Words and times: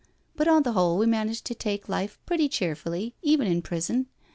But 0.35 0.47
on 0.47 0.63
the 0.63 0.71
whole 0.71 0.97
we 0.97 1.05
manage 1.05 1.43
to 1.43 1.53
take 1.53 1.87
life 1.87 2.17
pretty 2.25 2.49
cheerfully, 2.49 3.13
even 3.21 3.45
in 3.45 3.61
prison. 3.61 4.07